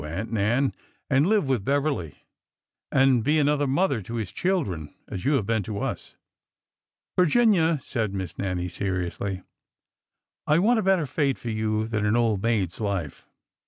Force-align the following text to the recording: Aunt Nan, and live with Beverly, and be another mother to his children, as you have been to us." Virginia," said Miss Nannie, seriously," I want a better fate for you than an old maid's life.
Aunt 0.03 0.31
Nan, 0.33 0.73
and 1.11 1.27
live 1.27 1.47
with 1.47 1.63
Beverly, 1.63 2.23
and 2.91 3.23
be 3.23 3.37
another 3.37 3.67
mother 3.67 4.01
to 4.01 4.15
his 4.15 4.31
children, 4.31 4.91
as 5.07 5.25
you 5.25 5.33
have 5.33 5.45
been 5.45 5.61
to 5.61 5.77
us." 5.77 6.15
Virginia," 7.15 7.77
said 7.83 8.11
Miss 8.11 8.35
Nannie, 8.35 8.67
seriously," 8.67 9.43
I 10.47 10.57
want 10.57 10.79
a 10.79 10.81
better 10.81 11.05
fate 11.05 11.37
for 11.37 11.51
you 11.51 11.87
than 11.87 12.03
an 12.07 12.15
old 12.15 12.41
maid's 12.41 12.81
life. 12.81 13.27